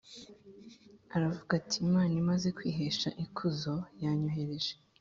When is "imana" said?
1.85-2.13